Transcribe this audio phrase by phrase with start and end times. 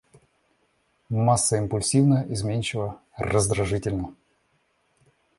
[1.09, 4.15] Масса импульсивна, изменчива, раздражительна.